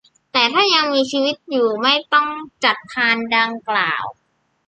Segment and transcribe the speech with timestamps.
[0.33, 2.29] แต่ถ้ายังมีชีวิตอยู่ไม่ต้อง
[2.63, 4.03] จัดพานดังกล่าว